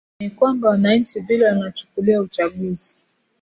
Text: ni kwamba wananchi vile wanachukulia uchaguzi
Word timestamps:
ni 0.19 0.29
kwamba 0.29 0.69
wananchi 0.69 1.19
vile 1.19 1.45
wanachukulia 1.45 2.21
uchaguzi 2.21 2.95